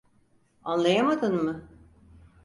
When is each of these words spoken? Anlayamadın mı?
Anlayamadın 0.63 1.43
mı? 1.43 1.65